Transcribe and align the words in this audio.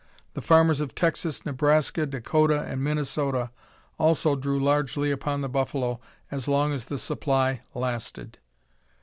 The 0.33 0.41
farmers 0.41 0.81
of 0.81 0.95
Texas, 0.95 1.45
Nebraska, 1.45 2.07
Dakota, 2.07 2.63
and 2.63 2.83
Minnesota 2.83 3.51
also 3.99 4.35
drew 4.35 4.59
largely 4.59 5.11
upon 5.11 5.41
the 5.41 5.47
buffalo 5.47 5.99
as 6.31 6.47
long 6.47 6.73
as 6.73 6.85
the 6.85 6.97
supply 6.97 7.61
lasted. 7.75 8.39